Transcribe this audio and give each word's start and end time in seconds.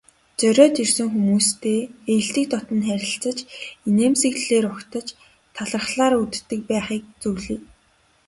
Зориод 0.39 0.73
ирсэн 0.83 1.07
хүмүүстэй 1.13 1.79
эелдэг 2.13 2.45
дотно 2.51 2.81
харилцаж, 2.87 3.37
инээмсэглэлээр 3.89 4.65
угтаж, 4.71 5.07
талархлаар 5.55 6.13
үддэг 6.23 6.61
байхыг 6.69 7.03
зөвлөе. 7.21 7.57